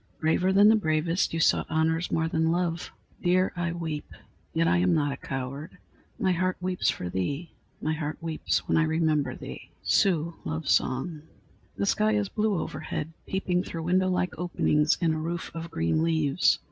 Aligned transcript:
Braver 0.19 0.51
than 0.51 0.67
the 0.69 0.75
bravest, 0.75 1.31
You 1.31 1.39
sought 1.39 1.67
honors 1.69 2.09
more 2.11 2.27
than 2.27 2.51
love; 2.51 2.89
Dear, 3.21 3.51
I 3.55 3.71
weep, 3.71 4.11
yet 4.51 4.67
I 4.67 4.77
am 4.77 4.95
not 4.95 5.11
a 5.11 5.15
coward; 5.15 5.77
My 6.17 6.31
heart 6.31 6.57
weeps 6.59 6.89
for 6.89 7.07
thee 7.07 7.51
My 7.83 7.93
heart 7.93 8.17
weeps 8.19 8.67
when 8.67 8.79
I 8.79 8.83
remember 8.83 9.35
thee!_ 9.35 9.69
Sioux 9.87 10.33
Love 10.43 10.67
Song._ 10.67 11.21
The 11.77 11.85
sky 11.85 12.13
is 12.13 12.29
blue 12.29 12.59
overhead, 12.59 13.13
peeping 13.27 13.61
through 13.61 13.83
window 13.83 14.09
like 14.09 14.33
openings 14.39 14.97
in 14.99 15.13
a 15.13 15.19
roof 15.19 15.51
of 15.53 15.69
green 15.69 16.01
leaves. 16.01 16.57